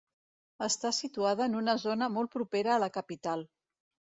[0.67, 3.47] Està situada en una zona molt propera a la capital.